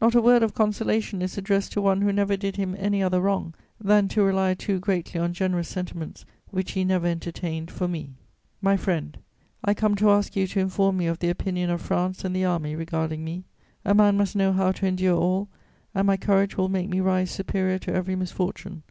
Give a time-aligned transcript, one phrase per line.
[0.00, 3.20] Not a word of consolation is addressed to one who never did him any other
[3.20, 8.10] wrong than to rely too greatly on generous sentiments which he never entertained for me.
[8.62, 9.18] "My friend,
[9.64, 12.44] I come to ask you to inform me of the opinion of France and the
[12.44, 13.42] army regarding me.
[13.84, 15.48] A man must know how to endure all
[15.96, 18.84] and my courage will make me rise superior to every misfortune.